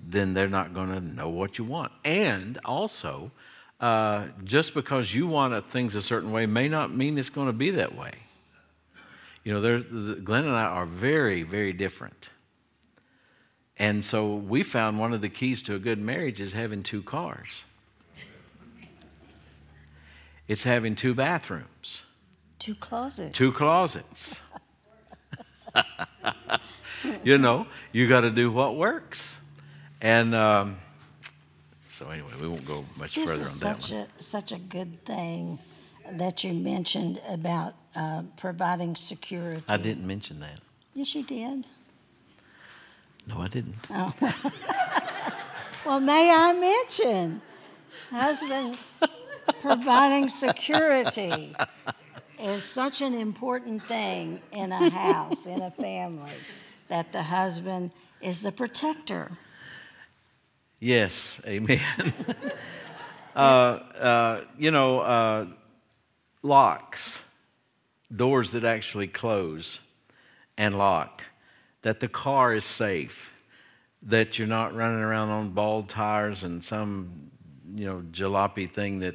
[0.08, 1.90] then they're not going to know what you want.
[2.04, 3.30] And also,
[3.80, 7.52] uh, just because you want things a certain way may not mean it's going to
[7.52, 8.12] be that way.
[9.42, 9.84] You know, there's,
[10.22, 12.28] Glenn and I are very, very different.
[13.78, 17.02] And so we found one of the keys to a good marriage is having two
[17.02, 17.64] cars.
[20.48, 22.02] It's having two bathrooms,
[22.58, 23.36] two closets.
[23.36, 24.40] Two closets.
[27.24, 29.36] you know, you got to do what works.
[30.00, 30.76] And um,
[31.90, 34.06] so, anyway, we won't go much this further on such that one.
[34.18, 35.58] A, such a good thing
[36.12, 39.64] that you mentioned about uh, providing security.
[39.68, 40.60] I didn't mention that.
[40.94, 41.66] Yes, you did.
[43.26, 43.74] No, I didn't.
[43.90, 44.12] Oh.
[45.86, 47.40] well, may I mention,
[48.10, 48.86] husbands,
[49.60, 51.54] providing security
[52.40, 56.30] is such an important thing in a house, in a family.
[56.88, 59.32] that the husband is the protector.
[60.78, 61.80] Yes, amen.
[63.36, 65.46] uh, uh, you know, uh,
[66.42, 67.20] locks,
[68.14, 69.80] doors that actually close
[70.56, 71.22] and lock,
[71.86, 73.32] that the car is safe,
[74.02, 77.30] that you're not running around on bald tires and some,
[77.76, 79.14] you know, jalopy thing that,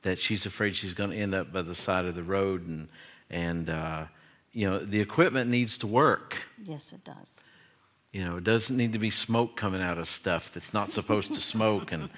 [0.00, 2.88] that she's afraid she's going to end up by the side of the road and,
[3.28, 4.04] and uh,
[4.54, 6.38] you know, the equipment needs to work.
[6.64, 7.42] Yes, it does.
[8.12, 11.34] You know, it doesn't need to be smoke coming out of stuff that's not supposed
[11.34, 12.08] to smoke and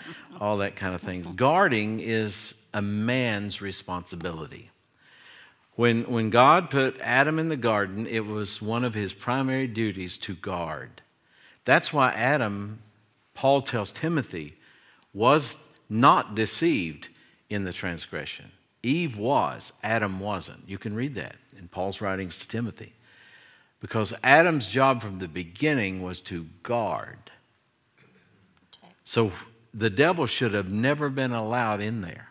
[0.41, 1.23] all that kind of thing.
[1.35, 4.71] Guarding is a man's responsibility.
[5.79, 10.19] When, when God put Adam in the garden, it was one of his primary duties
[10.19, 11.03] to guard.
[11.65, 12.81] That's why Adam,
[13.33, 14.57] Paul tells Timothy,
[15.15, 15.57] was
[15.89, 17.11] not deceived
[17.49, 18.51] in the transgression.
[18.83, 20.69] Eve was, Adam wasn't.
[20.69, 22.93] You can read that in Paul's writings to Timothy.
[23.79, 27.31] Because Adam's job from the beginning was to guard.
[29.05, 29.31] So
[29.73, 32.28] the devil should have never been allowed in there.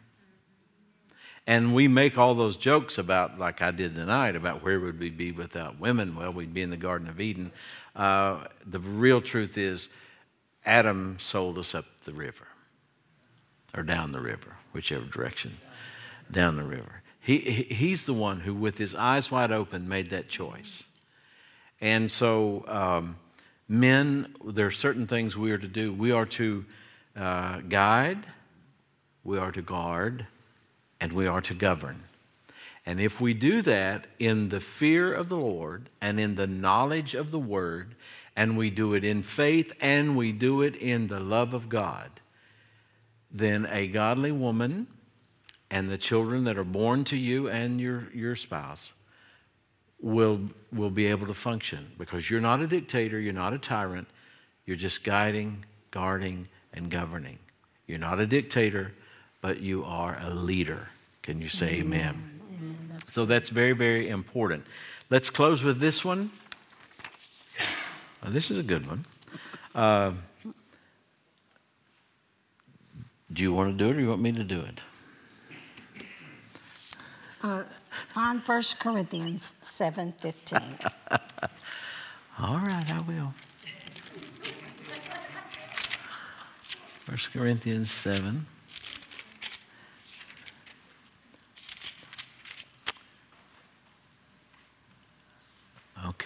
[1.47, 5.09] And we make all those jokes about, like I did tonight, about where would we
[5.09, 6.13] be without women?
[6.13, 7.53] Well, we'd be in the Garden of Eden.
[7.95, 9.87] Uh, the real truth is,
[10.65, 12.47] Adam sold us up the river,
[13.73, 15.57] or down the river, whichever direction,
[16.29, 17.01] down the river.
[17.21, 20.83] He, he's the one who, with his eyes wide open, made that choice.
[21.79, 23.15] And so, um,
[23.69, 25.93] men, there are certain things we are to do.
[25.93, 26.65] We are to
[27.15, 28.25] uh, guide,
[29.23, 30.27] we are to guard,
[30.99, 32.03] and we are to govern.
[32.85, 37.15] And if we do that in the fear of the Lord and in the knowledge
[37.15, 37.95] of the Word,
[38.35, 42.09] and we do it in faith and we do it in the love of God,
[43.31, 44.87] then a godly woman
[45.69, 48.93] and the children that are born to you and your, your spouse
[49.99, 50.39] will,
[50.71, 54.07] will be able to function because you're not a dictator, you're not a tyrant,
[54.65, 57.39] you're just guiding, guarding, and governing.
[57.87, 58.93] You're not a dictator,
[59.41, 60.89] but you are a leader.
[61.21, 61.99] Can you say amen?
[61.99, 62.41] amen.
[62.57, 62.89] amen.
[62.89, 64.65] That's so that's very, very important.
[65.09, 66.31] Let's close with this one.
[68.27, 69.05] this is a good one.
[69.75, 70.11] Uh,
[73.31, 74.79] do you want to do it or do you want me to do it?
[77.43, 77.63] Uh,
[78.15, 80.91] on 1 Corinthians 7.15.
[82.39, 83.33] All right, I will.
[87.05, 88.45] 1 Corinthians 7.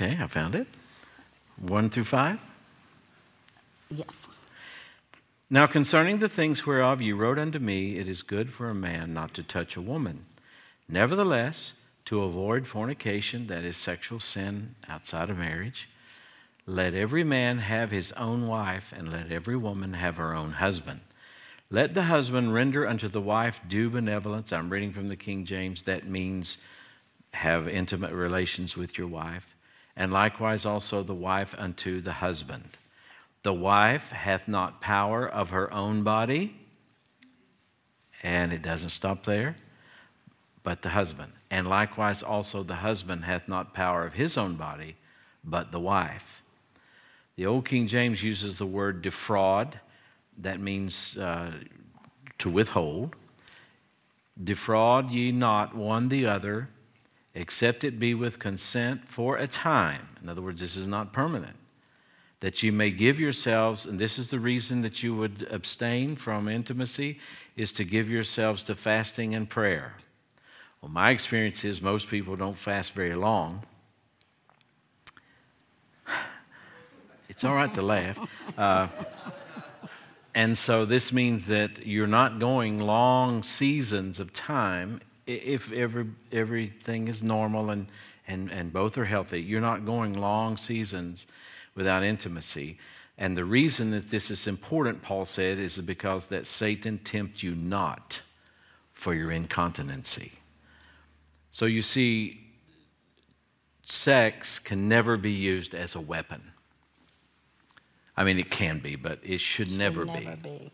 [0.02, 0.66] Okay, I found it.
[1.60, 2.40] 1 through 5?
[3.92, 4.28] Yes.
[5.48, 9.14] Now, concerning the things whereof you wrote unto me, it is good for a man
[9.14, 10.26] not to touch a woman.
[10.90, 11.74] Nevertheless,
[12.06, 15.88] to avoid fornication, that is sexual sin outside of marriage,
[16.66, 21.02] let every man have his own wife, and let every woman have her own husband.
[21.70, 24.52] Let the husband render unto the wife due benevolence.
[24.52, 25.84] I'm reading from the King James.
[25.84, 26.58] That means
[27.36, 29.56] have intimate relations with your wife.
[30.02, 32.70] And likewise also the wife unto the husband.
[33.44, 36.56] The wife hath not power of her own body.
[38.24, 39.58] And it doesn't stop there
[40.64, 41.34] but the husband.
[41.52, 44.96] And likewise also the husband hath not power of his own body,
[45.44, 46.42] but the wife.
[47.36, 49.80] The Old King James uses the word defraud.
[50.40, 51.52] That means uh,
[52.40, 53.16] to withhold.
[54.44, 56.70] Defraud ye not one the other,
[57.34, 60.08] except it be with consent for a time.
[60.22, 61.56] In other words, this is not permanent.
[62.42, 66.48] That you may give yourselves, and this is the reason that you would abstain from
[66.48, 67.20] intimacy,
[67.56, 69.96] is to give yourselves to fasting and prayer.
[70.82, 73.64] Well, my experience is most people don't fast very long.
[77.30, 78.20] It's all right to laugh.
[78.58, 78.88] Uh,
[80.34, 85.02] and so this means that you're not going long seasons of time
[85.36, 87.88] if every, everything is normal and,
[88.28, 89.42] and, and both are healthy.
[89.42, 91.28] You're not going long seasons
[91.76, 92.78] without intimacy.
[93.18, 97.56] And the reason that this is important, Paul said, is because that Satan tempt you
[97.56, 98.22] not
[98.94, 100.32] for your incontinency.
[101.50, 102.40] So you see,
[103.84, 106.42] sex can never be used as a weapon.
[108.16, 110.50] I mean, it can be, but it should, should never, never be.
[110.50, 110.72] be.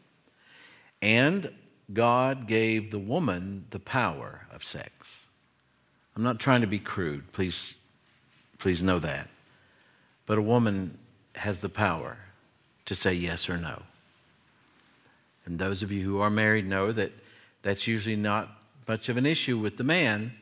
[1.02, 1.52] And
[1.92, 5.26] God gave the woman the power of sex.
[6.16, 7.32] I'm not trying to be crude.
[7.32, 7.76] Please,
[8.58, 9.30] please know that.
[10.26, 10.98] But a woman
[11.36, 12.18] has the power
[12.86, 13.84] to say yes or no.
[15.46, 17.12] And those of you who are married know that
[17.62, 18.50] that's usually not
[18.88, 20.34] much of an issue with the man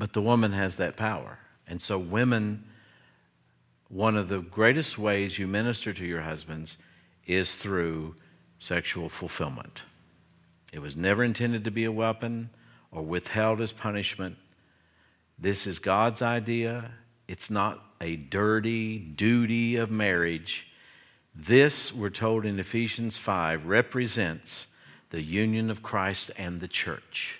[0.00, 1.38] But the woman has that power.
[1.66, 2.64] And so, women,
[3.90, 6.78] one of the greatest ways you minister to your husbands
[7.26, 8.14] is through
[8.58, 9.82] sexual fulfillment.
[10.72, 12.50] It was never intended to be a weapon
[12.92, 14.36] or withheld as punishment.
[15.38, 16.90] This is God's idea.
[17.28, 20.66] It's not a dirty duty of marriage.
[21.34, 24.66] This, we're told in Ephesians 5, represents
[25.10, 27.38] the union of Christ and the church.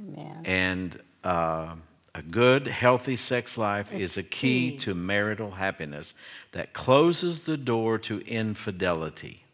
[0.00, 0.42] Amen.
[0.44, 1.74] And uh,
[2.14, 4.76] a good, healthy sex life It's is a key, key.
[4.78, 6.14] to marital happiness
[6.52, 9.44] that closes the door to infidelity.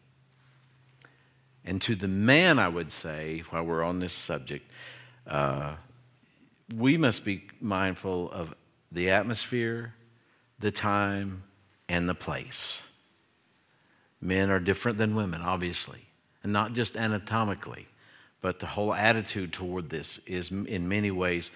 [1.63, 4.69] And to the man, I would say, while we're on this subject,
[5.27, 5.75] uh,
[6.75, 8.53] we must be mindful of
[8.91, 9.93] the atmosphere,
[10.59, 11.43] the time,
[11.87, 12.81] and the place.
[14.21, 16.07] Men are different than women, obviously,
[16.43, 17.87] and not just anatomically,
[18.41, 21.51] but the whole attitude toward this is in many ways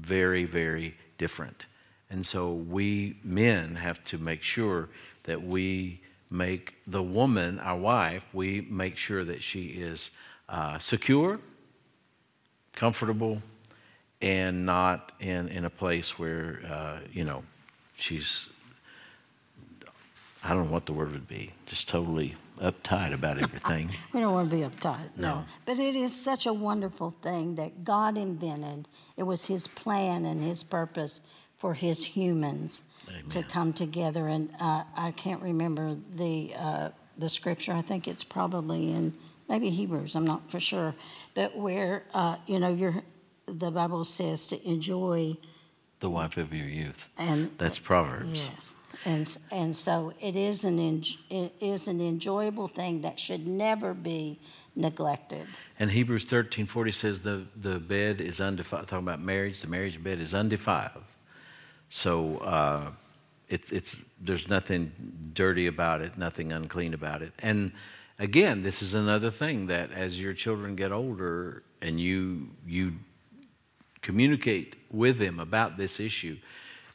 [0.00, 1.66] very, very different.
[2.10, 4.88] And so we men have to make sure
[5.24, 10.10] that we make the woman, our wife, we make sure that she is
[10.48, 11.40] uh, secure,
[12.74, 13.42] comfortable,
[14.22, 17.42] and not in, in a place where, uh, you know,
[17.94, 18.48] she's,
[20.42, 23.90] I don't know what the word would be, just totally uptight about everything.
[24.12, 25.28] We don't want to be uptight, no.
[25.28, 25.44] No.
[25.64, 28.88] But it is such a wonderful thing that God invented.
[29.16, 31.20] It was His plan and His purpose
[31.56, 32.82] for His humans
[33.30, 34.28] to come together.
[34.28, 36.88] And uh, I can't remember the uh,
[37.18, 37.72] the scripture.
[37.72, 39.14] I think it's probably in
[39.48, 40.14] maybe Hebrews.
[40.16, 40.94] I'm not for sure,
[41.34, 43.02] but where uh, you know you're,
[43.46, 45.36] the Bible says to enjoy
[46.00, 47.08] the wife of your youth.
[47.18, 48.28] and That's Proverbs.
[48.32, 48.74] Yes,
[49.04, 53.94] and and so it is an en- it is an enjoyable thing that should never
[53.94, 54.38] be
[54.74, 55.46] neglected.
[55.78, 58.86] And Hebrews 13 40 says the, the bed is undefiled.
[58.86, 61.04] Talking about marriage, the marriage bed is undefiled.
[61.88, 62.90] So uh,
[63.48, 64.92] it's, it's, there's nothing
[65.32, 67.32] dirty about it, nothing unclean about it.
[67.38, 67.72] And
[68.18, 72.94] again, this is another thing that as your children get older and you, you
[74.06, 76.36] communicate with them about this issue,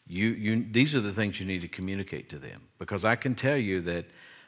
[0.08, 2.62] you, you, these are the things you need to communicate to them.
[2.80, 4.06] Because I can tell you that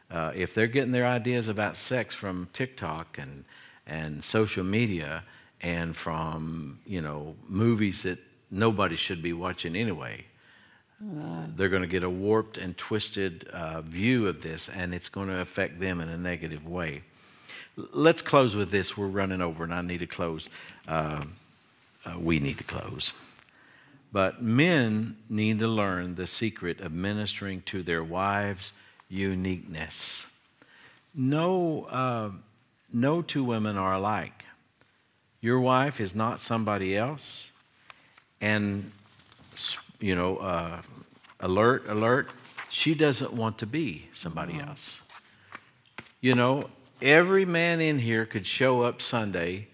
[0.09, 3.43] uh, if they're getting their ideas about sex from TikTok and,
[3.85, 5.23] and social media
[5.59, 10.25] and from, you know, movies that nobody should be watching anyway,
[11.55, 15.27] they're going to get a warped and twisted uh, view of this, and it's going
[15.27, 17.03] to affect them in a negative way.
[17.75, 18.95] Let's close with this.
[18.95, 20.47] We're running over, and I need to close.
[20.87, 21.25] Uh,
[22.05, 23.13] uh, we need to close.
[24.11, 28.73] But men need to learn the secret of ministering to their wives'
[29.09, 30.25] uniqueness.
[31.15, 32.29] No, uh,
[32.91, 34.45] no two women are alike.
[35.41, 37.49] Your wife is not somebody else,
[38.39, 38.91] and
[39.99, 40.81] you know, uh,
[41.39, 42.29] alert, alert.
[42.69, 45.01] She doesn't want to be somebody else.
[46.21, 46.63] You know,
[47.01, 49.67] every man in here could show up Sunday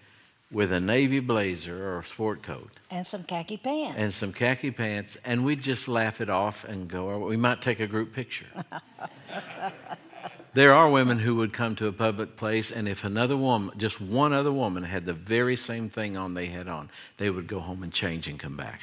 [0.52, 3.96] with a navy blazer or a sport coat And some khaki pants.
[3.96, 7.62] and some khaki pants, and we'd just laugh it off and go, or we might
[7.62, 8.46] take a group picture.
[10.54, 14.00] there are women who would come to a public place, and if another woman, just
[14.00, 17.60] one other woman, had the very same thing on they had on, they would go
[17.60, 18.80] home and change and come back.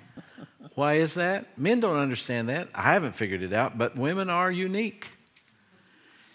[0.74, 1.58] Why is that?
[1.58, 2.68] Men don't understand that.
[2.74, 5.10] I haven't figured it out, but women are unique.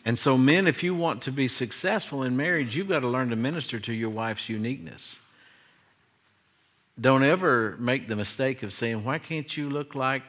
[0.10, 3.30] And so, men, if you want to be successful in marriage, you've got to learn
[3.30, 5.20] to minister to your wife's uniqueness.
[6.99, 10.24] Don't ever make the mistake of saying, Why can't you look like,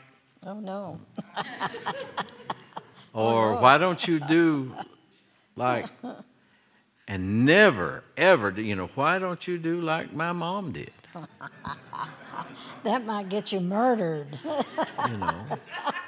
[0.45, 1.01] oh no.
[3.15, 4.75] or why don't you do
[5.57, 5.87] like,
[7.09, 10.93] and never, ever, do, you know, why don't you do like my mom did?
[12.83, 14.39] That might get you murdered.
[14.45, 15.47] You know.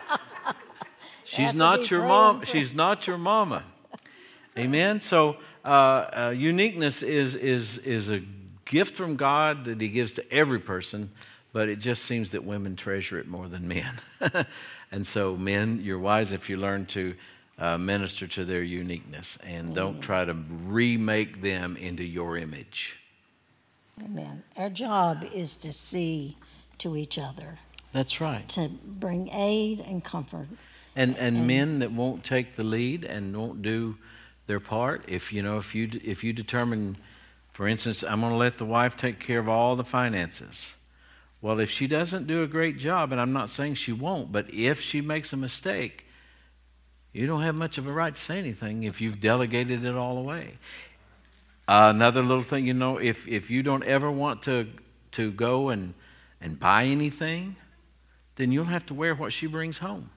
[1.33, 2.45] She's not your mom.
[2.45, 3.65] She's not your mama.
[4.59, 5.01] Amen.
[5.01, 8.23] So uh, uh, uniqueness is is is a
[8.67, 11.11] gift from God that He gives to every person,
[11.53, 13.95] but it just seems that women treasure it more than men.
[14.93, 17.15] and so, men, you're wise if you learn to
[17.59, 20.35] uh, minister to their uniqueness and don't try to
[20.67, 22.99] remake them into your image.
[24.05, 24.43] Amen.
[24.57, 26.37] Our job is to see
[26.79, 27.59] to each other,
[27.93, 28.47] That's right.
[28.51, 30.49] to bring aid and comfort.
[30.95, 33.97] And and men that won't take the lead and won't do
[34.47, 36.99] their part, if you know, if you if you determine,
[37.53, 40.75] for instance, I'm going to let the wife take care of all the finances.
[41.41, 44.53] Well, if she doesn't do a great job, and I'm not saying she won't, but
[44.55, 46.07] if she makes a mistake,
[47.13, 50.19] you don't have much of a right to say anything if you've delegated it all
[50.19, 50.59] away.
[51.67, 54.69] another little thing, you know, if if you don't ever want to
[55.13, 55.95] to go and
[56.41, 57.57] and buy anything,
[58.37, 60.11] then you'll have to wear what she brings home.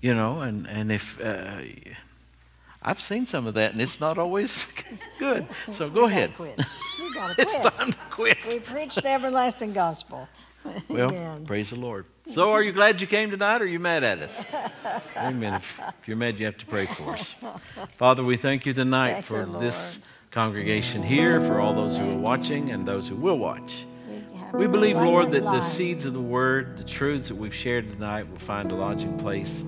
[0.00, 1.60] You know, and, and if uh,
[2.82, 4.66] I've seen some of that, and it's not always
[5.18, 5.46] good.
[5.72, 6.34] So go We ahead.
[6.34, 6.60] quit.
[6.98, 8.38] We gotta It's time to quit.
[8.48, 10.28] We preach the everlasting gospel.
[10.88, 11.46] Well, Amen.
[11.46, 12.06] praise the Lord.
[12.34, 14.44] So, are you glad you came tonight, or are you mad at us?
[15.16, 15.54] Amen.
[15.54, 17.36] If, if you're mad, you have to pray for us.
[17.98, 20.00] Father, we thank you tonight Thank for you, this
[20.32, 23.86] congregation here, for all those who are watching and those who will watch.
[24.52, 28.28] We believe, Lord, that the seeds of the word, the truths that we've shared tonight,
[28.28, 29.62] will find a lodging place,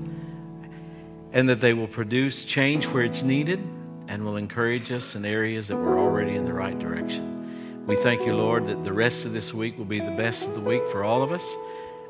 [1.33, 3.61] and that they will produce change where it's needed
[4.09, 7.87] and will encourage us in areas that we're already in the right direction.
[7.87, 10.55] We thank you, Lord, that the rest of this week will be the best of
[10.55, 11.57] the week for all of us.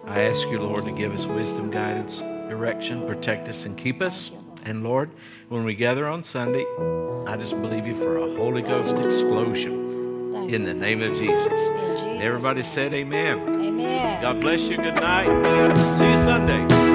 [0.06, 4.30] I ask you, Lord, to give us wisdom, guidance, direction, protect us, and keep us.
[4.64, 5.10] And Lord,
[5.48, 6.64] when we gather on Sunday,
[7.26, 9.88] I just believe you for a Holy Ghost explosion
[10.48, 11.44] in the name of Jesus.
[11.44, 13.38] Jesus' Everybody said amen.
[13.64, 14.22] Amen.
[14.22, 14.76] God bless you.
[14.76, 15.28] Good night.
[15.98, 16.87] See you Sunday.